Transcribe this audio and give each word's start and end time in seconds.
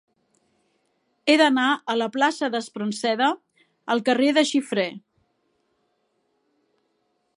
He 1.27 1.33
d'anar 1.41 1.65
de 1.89 1.95
la 1.97 2.07
plaça 2.15 2.49
d'Espronceda 2.55 3.27
al 3.97 4.03
carrer 4.09 4.31
de 4.39 4.45
Xifré. 4.53 4.87